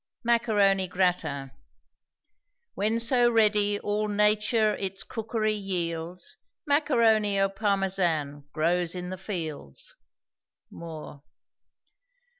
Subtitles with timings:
[0.23, 1.51] MACARONI GRATIN.
[2.73, 9.95] Where so ready all nature its cookery yields, Macaroni au Parmesan grows in the fields.
[10.71, 11.21] MOORE.